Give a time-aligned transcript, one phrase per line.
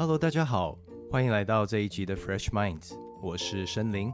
[0.00, 0.78] Hello，大家好，
[1.10, 4.10] 欢迎来到这一集的 Fresh Minds，我是申林。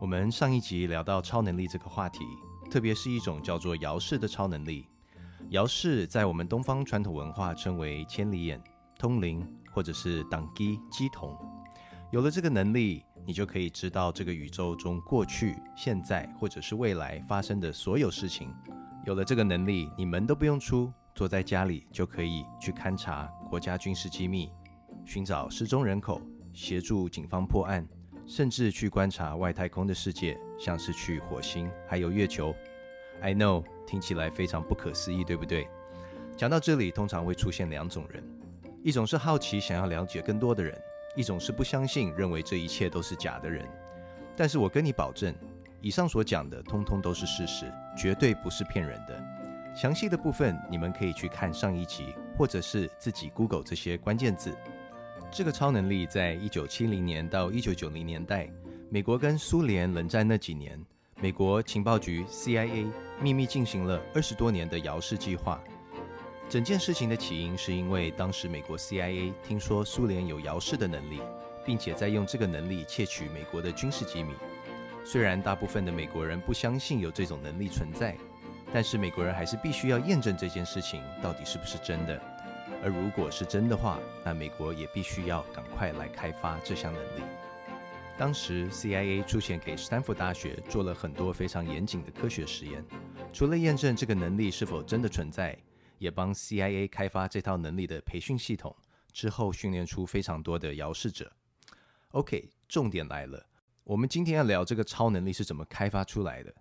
[0.00, 2.20] 我们上一集聊到超能力这个话题，
[2.70, 4.86] 特别是一种叫做遥视的超能力。
[5.48, 8.62] 遥视在我们东方传统文化称为千里眼、
[9.00, 11.36] 通灵，或者是挡机机童。
[12.12, 18.54] 有了这个能力，你就可以知道这个宇宙中过去、现在或者是未来发生的所有事情。
[19.04, 24.52] 有了这个能力，你门都不用出，坐在家里就可以去勘察国家军事机密。
[25.06, 26.20] 寻找失踪人口，
[26.52, 27.86] 协助警方破案，
[28.26, 32.52] 甚至去观察外太空的世界，像是去火星还有月球。
[33.22, 35.68] I know，听起来非常不可思议，对不对？
[36.36, 38.22] 讲到这里，通常会出现两种人：
[38.82, 40.76] 一种是好奇想要了解更多的人，
[41.14, 43.64] 一种是不相信，认为这一切都是假的人。
[44.36, 45.32] 但是我跟你保证，
[45.80, 49.22] 以上所讲的通通都是事实，绝对不是骗人的。
[49.74, 54.52] 详细的部分你们可以去看上一集，或者是自己 Google 这些关键字。
[55.30, 58.48] 这个超能力在一九七零年到一九九零年代，
[58.88, 60.82] 美国跟苏联冷战那几年，
[61.20, 62.86] 美国情报局 CIA
[63.20, 65.62] 秘密进行了二十多年的遥视计划。
[66.48, 71.20] 整件事情的起因是因为当时美国 CIA 听说苏联有遥视的能力，
[71.64, 74.32] 并且在用这个能力窃取美国的军事机密。
[75.04, 78.16] 虽然大部分的美国人不相信有这种能力存在，
[78.72, 82.20] 但是美国人还是必须要验证这件事情到底是不是真的。
[82.82, 87.22] 而如果是真的话，那美国也必须要赶快来开发这项能力。
[88.18, 92.82] 当时 CIA 出钱给斯坦福大学做了很多非常严谨的科学实验，
[93.32, 95.58] 除了验证这个能力是否真的存在，
[95.98, 98.74] 也帮 CIA 开发这套能力的培训系统，
[99.12, 101.30] 之后训练出非常多的遥视者。
[102.12, 103.44] OK，重点来了，
[103.84, 106.54] 我们今天要聊这个超能力是怎么开发出来的。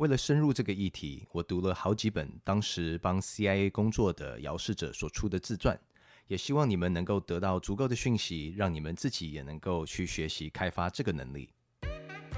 [0.00, 5.78] 为了深入这个议题，我读了好几本当时帮 CIA 工作的遥视者所出的自传，
[6.26, 11.50] 也希望你们能够得到足够的讯息，让你们自己也能够去学习开发这个能力。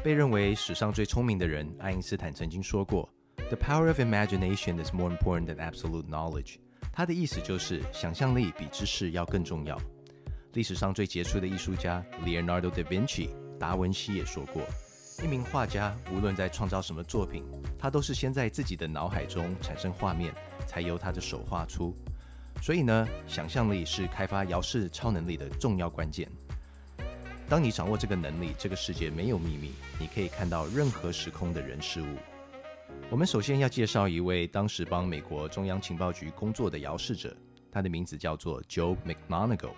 [0.02, 6.56] 被认为史上最聪明的人，爱因斯坦曾经说过：“The power of imagination is more important than absolute knowledge。”
[6.92, 9.80] 他的意思就是想象力比知识要更重要。
[10.54, 14.66] 历史上最杰出的艺术家 Leonardo da Vinci，达文西也说过。
[15.22, 17.44] 一名画家无论在创造什么作品，
[17.78, 20.34] 他都是先在自己的脑海中产生画面，
[20.66, 21.94] 才由他的手画出。
[22.60, 26.28] 所以呢，想象力是开发遥视超能力的重要关键。
[27.48, 32.16] 当你掌握这个能力，这个世界没有秘密，你可以看到任何时空的人事物。
[33.08, 37.32] 我们首先要介绍一位当时帮美国中央情报局工作的遥视者，
[37.70, 39.70] 他的名字叫做 Joe McMonagle。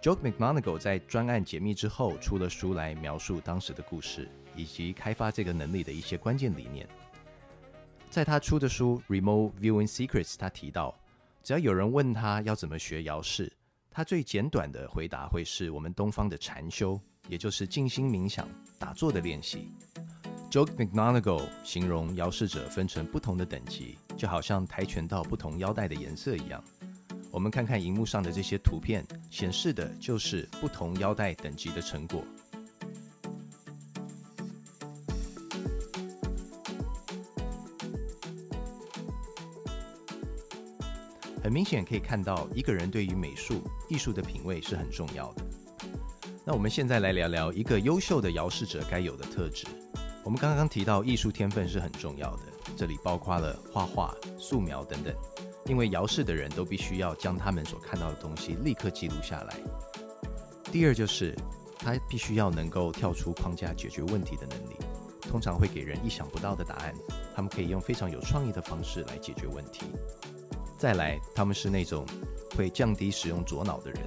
[0.00, 6.88] Joke McMonagle 在专案解密之后，出了书来描述当时的故事，以及开发这个能力的一些关键理念。
[8.08, 10.96] 在他出的书《Remote Viewing Secrets》，他提到，
[11.42, 13.52] 只要有人问他要怎么学遥视，
[13.90, 16.98] 他最简短的回答会是我们东方的禅修，
[17.28, 18.48] 也就是静心冥想、
[18.78, 19.72] 打坐的练习。
[20.48, 26.62] Joke McMonagle 形容遥视者分成不同的等级，就好像跆拳道不同腰带的颜色一样。
[27.30, 32.24] 我们看看荧幕上的这些图片，显示的就是不同腰带等级的成果。
[41.42, 45.42] 很明显可以看到，一个人对于美术、艺术的品味是很重要的。
[46.44, 49.66] 那我们现在来聊聊一个优秀的摇视者该有的特质。
[50.24, 52.42] 我们刚刚提到艺术天分是很重要的，
[52.76, 55.14] 这里包括了画画、素描等等。
[55.68, 59.56] 因为遥视的人都必须要将他们所看到的东西立刻记录下来。
[60.72, 61.36] 第二就是
[61.78, 64.76] 他必须要能够跳出框架解决问题的能力，
[65.20, 66.94] 通常会给人意想不到的答案。
[67.34, 69.84] 他们可以用非常有创意的方式来解决问题。
[70.76, 72.04] 再来，他们是那种
[72.56, 74.00] 会降低使用左脑的人。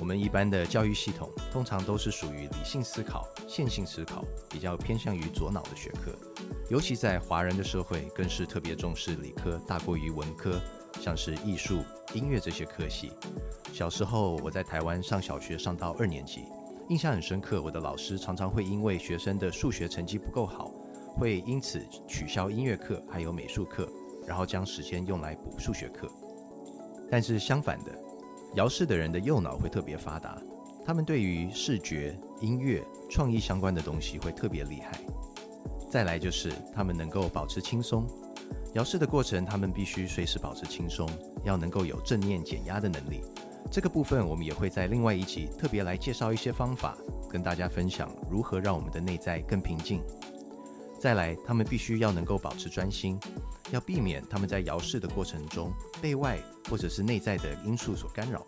[0.00, 6.12] 我们一般的教育系统通常都是属于理性思考、线性思考，比较偏向于左脑的学科。
[6.68, 10.60] 尤其在华人的社会，更是特别重视理科大过于文科，
[11.00, 11.82] 像是艺术、
[12.14, 13.12] 音乐这些科系。
[13.72, 16.44] 小时候我在台湾上小学，上到二年级，
[16.88, 17.60] 印象很深刻。
[17.60, 20.70] 我的老师常常会因为学生的数学成绩不够好，
[21.16, 23.86] 会因此取消音乐课还有美术课，
[24.26, 26.08] 然后将时间用来补数学课。
[27.10, 27.92] 但是相反的，
[28.54, 30.40] 姚氏的人的右脑会特别发达，
[30.86, 34.98] 他们对于视觉、音乐、创意相关的东西会特别厉害。
[35.92, 38.06] 再来就是他们能够保持轻松，
[38.72, 41.06] 摇视的过程，他们必须随时保持轻松，
[41.44, 43.20] 要能够有正念减压的能力。
[43.70, 46.96] 这个部分我们也会在另外一集特别来介绍一些方法，
[47.28, 50.02] 跟大家分享如何让我们的内在更平静。
[50.98, 53.20] 再来，他们必须要能够保持专心，
[53.70, 56.38] 要避免他们在摇视的过程中被外
[56.70, 58.46] 或者是内在的因素所干扰。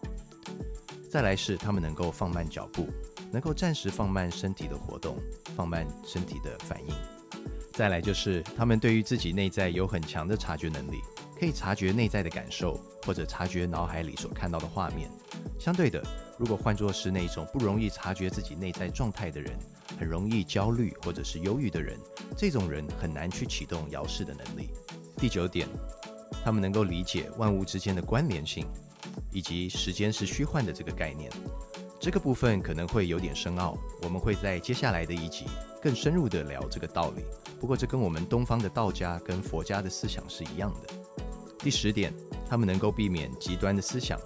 [1.11, 2.87] 再来是他们能够放慢脚步，
[3.31, 5.14] 能够暂时放慢身体的活动，
[5.55, 7.13] 放慢身体的反应。
[7.75, 11.00] 再来就是他们对于自己内在有很强的察觉能力，
[11.38, 15.11] 可以察觉内在的感受，或者察觉脑海里所看到的画面。
[15.59, 16.00] 相对的，
[16.38, 19.59] 如果换作是那种不容易察觉自己内在状态的人，
[19.99, 21.99] 很容易焦虑或者是忧郁的人，
[22.37, 24.70] 这种人很难去启动摇视的能力。
[25.17, 25.69] 第九点，
[26.44, 28.65] 他们能够理解万物之间的关联性，
[29.32, 31.29] 以及时间是虚幻的这个概念。
[31.99, 35.47] 这个部分可能会有点深奥，我们会在接下来的一集
[35.84, 37.22] 更深入的聊这个道理。
[37.60, 40.88] 不过，这跟我们东方的道家跟佛家的思想是一样的。
[41.58, 42.10] 第十点，
[42.48, 44.19] 他们能够避免极端的思想，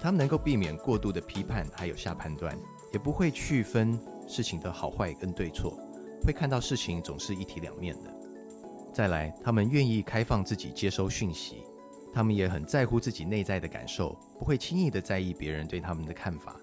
[0.00, 2.56] 他们能够避免过度的批判，还有下判断，
[2.92, 5.76] 也不会区分事情的好坏跟对错，
[6.24, 8.14] 会看到事情总是一体两面的。
[8.92, 11.64] 再来，他们愿意开放自己接收讯息，
[12.14, 16.54] 他们也很在乎自己内在的感受，不会轻易的在意别人对他们的看法。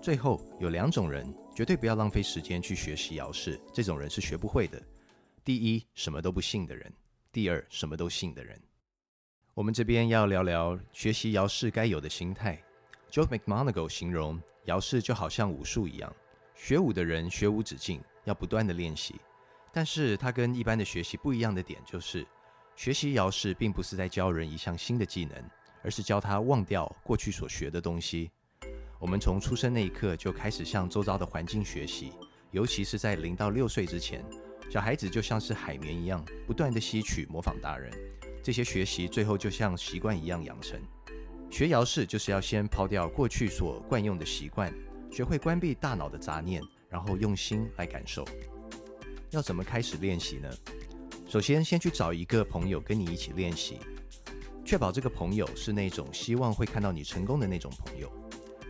[0.00, 1.26] 最后，有两种人
[1.56, 4.78] 绝对不要浪费时间去学习姚氏，这种人是学不会的。
[5.42, 6.86] 第一，什么都不信的人；
[7.32, 8.60] 第二，什么都信的人。
[9.54, 12.62] 我们这边要聊聊学习姚氏该有的心态。
[13.10, 16.14] Joe McMonagle 形容姚氏就好像武术一样，
[16.54, 19.14] 学武的人学无止境，要不断的练习。
[19.72, 22.26] 但是他跟一般的学习不一样的点就是，
[22.74, 25.42] 学习姚氏并不是在教人一项新的技能，
[25.82, 28.30] 而是教他忘掉过去所学的东西。
[29.06, 32.12] 我们从出生那一刻就开始向周遭的环境学习，
[32.50, 34.24] 尤其是在零到六岁之前。
[34.68, 37.88] 小孩子就像是海绵一样，不断的吸取、模仿大人。
[38.42, 40.76] 这些学习最后就像习惯一样养成。
[41.52, 44.74] 学摇式就是要先抛掉过去所惯用的习惯，
[45.12, 48.26] 学会关闭大脑的杂念，然后用心来感受。
[49.30, 50.50] 要怎么开始练习呢？
[51.28, 53.78] 首先，先去找一个朋友跟你一起练习，
[54.64, 58.10] 确保这个朋友是那种希望会看到你成功的那种朋友。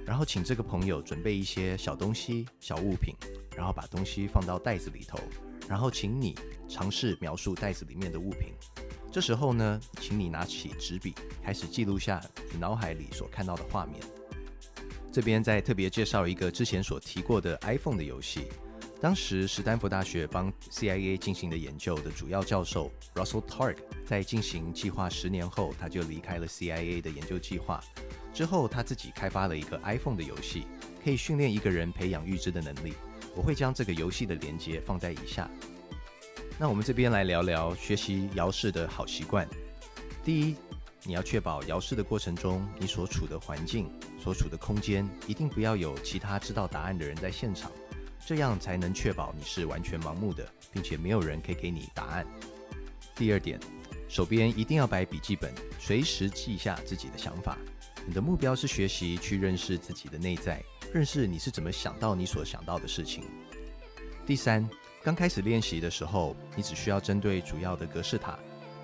[0.06, 3.12] 然后，请这个朋友准备一些小东西、小物品，
[3.56, 5.18] 然后把东西放到袋子里头。
[5.68, 6.38] 然后，请你
[6.68, 8.54] 尝试描述袋子里面的物品。
[9.10, 11.12] 这时候呢，请你拿起纸笔，
[11.42, 12.22] 开始记录下
[12.52, 14.00] 你脑海里所看到的画面。
[15.10, 18.46] 这边再特别介绍一个之前所提过的 iPhone 的游戏。
[19.00, 23.76] 当时，史丹佛大学帮 CIA 进行的研究的主要教授 Russell Targ
[24.06, 27.82] 在进行计划十年后，他就离开了 CIA 的研究计划。
[28.36, 30.66] 之后，他自己开发了一个 iPhone 的游戏，
[31.02, 32.92] 可以训练一个人培养预知的能力。
[33.34, 35.48] 我会将这个游戏的连接放在以下。
[36.58, 39.48] 那我们这边来聊聊学习摇式的好习惯。
[40.22, 40.56] 第一，
[41.04, 43.90] 你要确保摇式的过程中，你所处的环境、
[44.22, 47.72] 所处的空间一定不要有其他知道答案的人在现场，
[48.26, 52.26] 这样才能确保你是完全盲目的，并且没有人可以给你答案。
[53.14, 53.58] 第二点，
[54.10, 57.56] 手边一定要摆笔记本，随时记下自己的想法。
[58.06, 60.62] 你的目标是学习去认识自己的内在。
[60.94, 63.24] 认识你是怎么想到你所想到的事情。
[64.24, 64.66] 第三，
[65.02, 68.38] 刚开始练习的时候，你只需要针对主要的格式塔，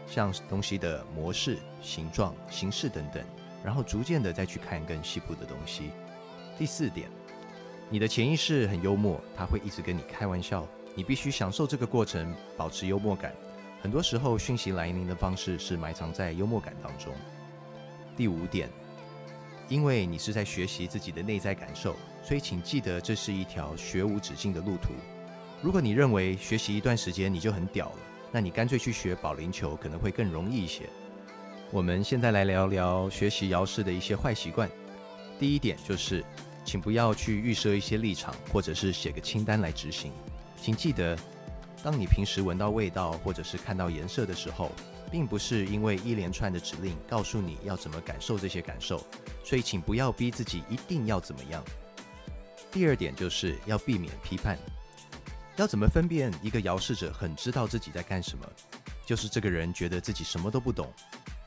[0.08, 3.24] 像东西的模式、形状、形式等等，
[3.64, 5.92] 然后逐渐的再去看更细部的东西。
[6.58, 7.08] 第四点，
[7.88, 10.66] 你的潜意识很幽默，他会一直跟你开玩笑，
[10.96, 13.32] 你必须享受这个过程，保持幽默感。
[13.80, 17.14] 很多时候，讯息来临的方式是埋藏在幽默感当中。
[18.16, 18.68] 第五点。
[19.72, 24.92] 因为你是在学习自己的内在感受，所以请记得这是一条学无止境的路途。
[25.62, 27.98] 如果你认为学习一段时间你就很屌了，
[28.30, 30.90] 那你干脆去学保龄球可能会更容易一些。
[31.70, 34.68] 我们现在来聊聊学习摇式的一些坏习惯。
[35.38, 36.22] 第一点就是，
[36.66, 40.12] 请不要去预设一些立场，或者是写个清单来执行。
[40.60, 41.16] 请记得，
[41.82, 44.70] 当你平时闻到味道或者是看到颜色的时候。
[45.10, 48.98] 并不是因为一连串的指令告诉你要怎么感受这些感受，
[49.52, 51.62] 所以请不要逼自己一定要怎么样。
[52.70, 54.58] 第二点就是要避免批判。
[55.56, 58.48] 要怎么分辨一个摇视者很知道自己在干什么？
[59.04, 60.90] 就是这个人觉得自己什么都不懂，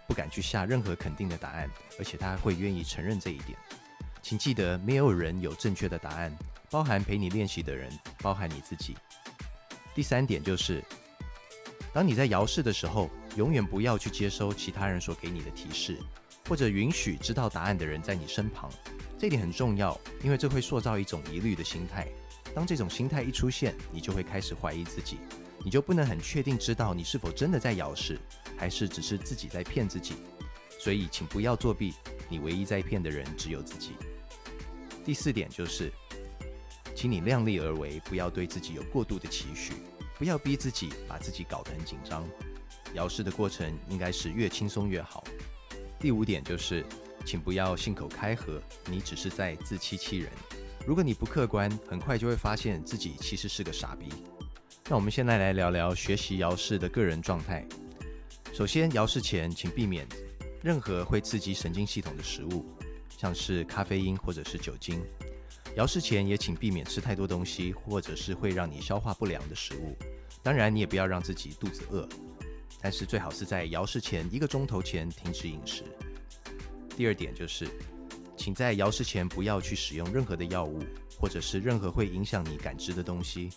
[0.08, 3.58] 不敢去下任何肯定的答案，而且他会愿意承认这一点。
[4.22, 6.32] 请记得，没有人有正确的答案，
[6.70, 8.96] 包含陪你练习的人，包含你自己。
[9.96, 10.84] 第三点就是。
[11.92, 15.98] 当你在摇视的时候，永远不要去接收其他人所给你的提示，
[16.48, 18.72] 或者允许知道答案的人在你身旁。
[19.18, 22.08] 这点很重要，因为这会塑造一种疑虑的心态。
[22.54, 25.18] 当这种心态一出现，你就会开始怀疑自己，
[25.64, 28.20] 你就不能很确定知道你是否真的在摇视，
[28.58, 30.16] 还是只是自己在骗自己。
[30.80, 31.94] 所以，请不要作弊，
[32.30, 33.94] 你唯一在骗的人只有自己。
[35.04, 35.92] 第四点就是，
[36.96, 39.74] 请你量力而为，不要对自己有过度的期许。
[40.18, 42.25] 不要逼自己，把自己搞得很紧张。
[42.94, 45.24] 摇式的过程应该是越轻松越好。
[46.00, 46.86] 第五点就是，
[47.25, 50.30] 请不要信口开河，你只是在自欺欺人。
[50.86, 54.08] 如果你不客观，很快就会发现自己其实是个傻逼。
[54.88, 57.66] 那我们现在来聊聊学习摇式的个人状态。
[58.54, 60.08] 首先，摇式前请避免
[60.62, 62.66] 任何会刺激神经系统的食物，
[63.18, 65.04] 像是咖啡因或者是酒精。
[65.75, 69.98] 摇式前也请避免吃太多东西，或者是会让你消化不良的食物。
[70.44, 72.08] 当然，你也不要让自己肚子饿，
[72.82, 75.84] 但是最好是在摇式前一个钟头前停止饮食。
[76.96, 77.67] 第二点就是，
[78.38, 80.79] 请在摇式前不要去使用任何的药物，
[81.20, 83.50] 或者是任何会影响你感知的东西。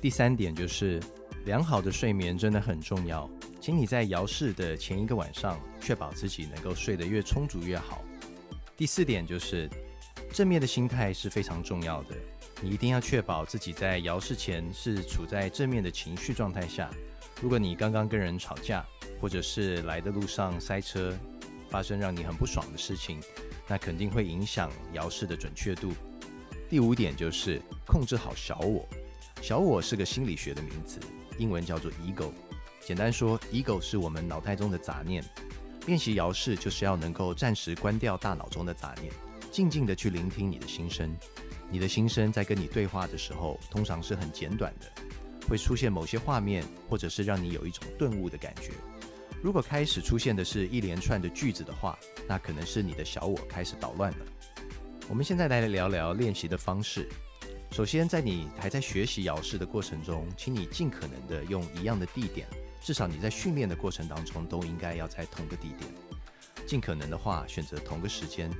[0.00, 1.00] 第三点就是，
[1.44, 8.02] 良好的睡眠真的很重要，请你在摇式的前一个晚上，确保自己能够睡得越充足越好。
[8.76, 9.70] 第四点就是，
[10.32, 12.16] 正面的心态是非常重要的，
[12.60, 16.90] 你一定要确保自己在摇式前是处在正面的情绪状态下。
[17.40, 18.84] 如果你刚刚跟人吵架，
[19.20, 21.16] 或者是来的路上塞车。
[21.68, 23.20] 发生让你很不爽的事情，
[23.66, 25.92] 那肯定会影响摇式的准确度。
[26.70, 28.88] 第五点就是控制好小我。
[29.42, 31.00] 小我是个心理学的名词，
[31.38, 32.30] 英文叫做 ego。
[32.80, 35.22] 简单说，ego 是我们脑袋中的杂念。
[35.86, 39.12] 练习摇式就是要能够暂时关掉大脑中的杂念，
[39.50, 41.14] 静静的去聆听你的心声。
[41.68, 44.86] 你的心声在跟你对话的时候，通常是很简短的，
[45.48, 48.72] 会出现某些画面，或者是让你有一种顿悟的感觉。
[49.42, 51.98] 如果开始出现的是一连串的句子的话，
[52.28, 54.18] 那可能是你的小我开始捣乱了。
[55.08, 57.08] 我们现在来聊聊练习的方式。
[57.70, 62.46] 首先，在你还在学习摇式的过程中，请你尽可能的用一样的地点，
[62.80, 65.92] 至少你在训练的过程当中都应该要在同个地点。
[66.66, 68.50] 尽可能的话，选择同个时间。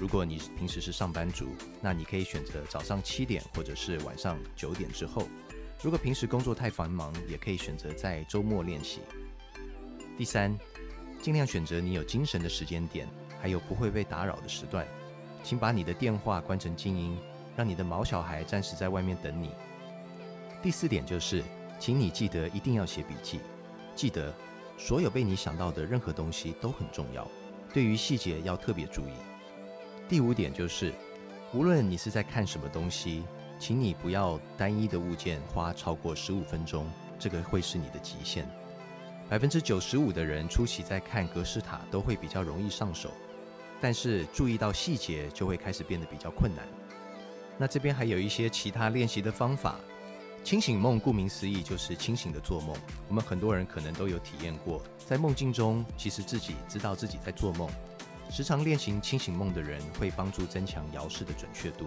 [0.00, 5.28] 如果你平时是上班族，那你可以选择早上七点或者是晚上九点之后。
[5.82, 9.00] 如果平时工作太繁忙，也可以选择在周末练习。
[10.16, 10.56] 第三，
[11.20, 13.06] 尽量选择你有精神的时间点，
[13.40, 14.86] 还有不会被打扰的时段。
[15.42, 17.18] 请把你的电话关成静音，
[17.54, 19.50] 让你的毛小孩暂时在外面等你。
[20.62, 21.44] 第四点就是，
[21.78, 23.40] 请你记得一定要写笔记。
[23.94, 24.34] 记得，
[24.78, 27.30] 所有被你想到的任何东西都很重要，
[27.74, 29.12] 对于细节要特别注意。
[30.08, 30.94] 第五点就是，
[31.52, 33.24] 无论你是在看什么东西，
[33.66, 36.86] 请你不要单一的物件花超过十五分钟，
[37.18, 38.46] 这个会是你的极限。
[39.26, 43.10] 百分之九十五的人初期在看格式塔都会比较容易上手，
[43.80, 46.62] 但是注意到细节就会开始变得比较困难。
[47.56, 49.76] 那这边还有一些其他练习的方法。
[50.42, 52.76] 清醒梦顾名思义就是清醒的做梦，
[53.08, 57.66] 我们很多人可能都有体验过，在梦境中其实自己知道自己在做梦。
[58.28, 61.86] 时常练习清醒梦的人会帮助增强摇式的准确度。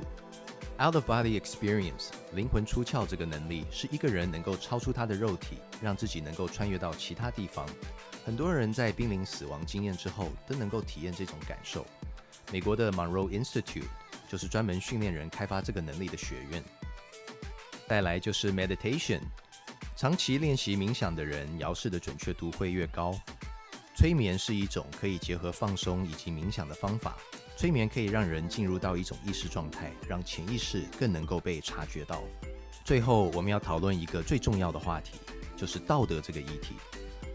[0.79, 7.67] Out of body experience，灵魂出窍这个能力是一个人能够超出他的肉体，让自己能够穿越到其他地方。
[8.23, 11.83] 很多人在濒临死亡经验之后都能够体验这种感受。
[12.51, 13.87] 美国的 Monroe Institute
[14.29, 16.63] 就是专门训练人开发这个能力的学院。
[17.87, 19.21] 再来就是 meditation，
[19.95, 23.19] 长期练习冥想的人，摇式的准确度会越高。
[23.95, 27.17] 催眠是一种可以结合放松以及冥想的方法。
[27.57, 32.21] 催眠可以让人进入到一种意识状态，让潜意识更能够被察觉到。
[32.85, 35.13] 最后，我们要讨论一个最重要的话题，
[35.55, 36.75] 就是道德这个议题。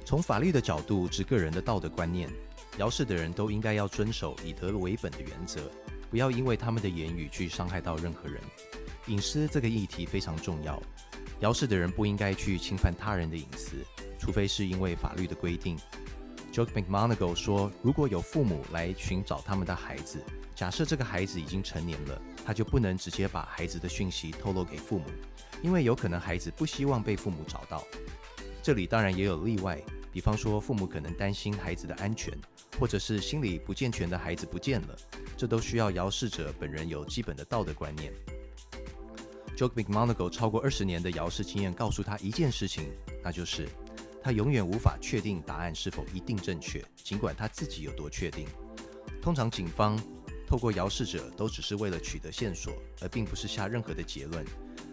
[0.04, 2.30] 从法律的角度指个人的道德观念，
[2.78, 5.68] 摇式的人都应该要遵守以德为本的原则，
[6.08, 8.40] 不要因为他们的言语去伤害到任何人。
[9.08, 10.80] 隐私这个议题非常重要，
[11.40, 13.84] 摇式的人不应该去侵犯他人的隐私，
[14.20, 15.76] 除非是因为法律的规定。
[16.52, 20.22] Joke McMonagle 说：“如果有父母来寻找他们的孩子，
[20.54, 25.06] 假设这个孩子已经成年了，他就不能直接把孩子的讯息透露给父母，
[25.62, 27.82] 因为有可能孩子不希望被父母找到。
[28.62, 29.82] 这里当然也有例外，
[30.12, 32.36] 比方说父母可能担心孩子的安全，
[32.78, 34.96] 或者是心理不健全的孩子不见了，
[35.38, 38.12] 这都需要摇视者本人有基本的道德观念。
[39.56, 42.92] Joke McMonagle 超过二十年的摇视经验告诉他一件事情，
[43.24, 43.66] 那就是。
[44.22, 48.46] 他永远无法确定答案是否一定正确，尽管他自己有多确定。
[49.20, 49.98] 通常，警方
[50.46, 54.44] 透过摇视者都只是为了取得线索，而并不是下任何的结论。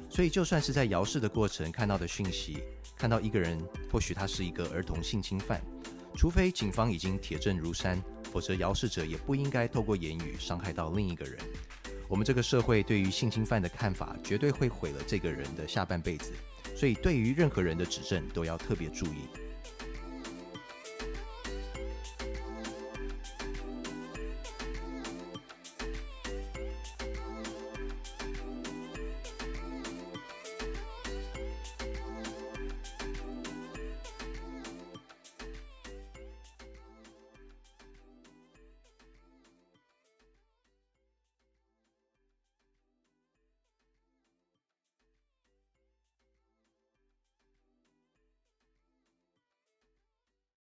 [0.10, 2.64] 所以，就算是在摇视的过程看到的讯息，
[2.98, 3.60] 看到一个人，
[3.92, 5.62] 或许他是一个儿童性侵犯，
[6.16, 11.38] 除非警方已经铁证如山，否则摇视者也不应该透过言语伤害到另一个人。
[12.08, 16.34] 我们这个社会对于性侵犯的看法，绝对会毁了这个人的下半辈子。
[16.76, 19.49] 所以，对于任何人的指证，都要特别注意。